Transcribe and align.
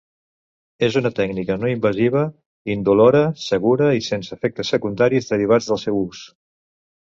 És 0.85 0.95
una 1.01 1.09
tècnica 1.19 1.57
no 1.63 1.69
invasiva, 1.73 2.23
indolora, 2.77 3.23
segura 3.49 3.91
i 3.99 4.03
sense 4.09 4.35
efectes 4.39 4.75
secundaris 4.77 5.33
derivats 5.35 5.71
del 5.71 5.83
seu 5.87 6.03
ús. 6.03 6.27